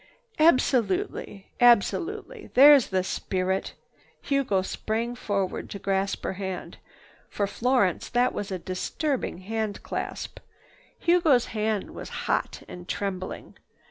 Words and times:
"Absolutely! 0.39 1.51
Absolutely! 1.59 2.49
That's 2.55 2.87
the 2.87 3.03
spirit!" 3.03 3.75
Hugo 4.19 4.63
sprang 4.63 5.13
forward 5.13 5.69
to 5.69 5.77
grasp 5.77 6.23
her 6.23 6.33
hand. 6.33 6.77
For 7.29 7.45
Florence 7.45 8.09
that 8.09 8.33
was 8.33 8.49
a 8.49 8.57
disturbing 8.57 9.41
handclasp. 9.43 10.39
Hugo's 10.97 11.45
hand 11.53 11.91
was 11.91 12.09
hot 12.25 12.63
and 12.67 12.87
trembling. 12.87 13.57